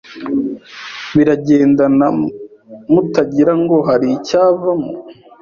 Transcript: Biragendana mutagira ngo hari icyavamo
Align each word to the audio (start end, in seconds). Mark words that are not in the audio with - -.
Biragendana 1.15 2.07
mutagira 2.91 3.53
ngo 3.61 3.75
hari 3.87 4.07
icyavamo 4.17 4.91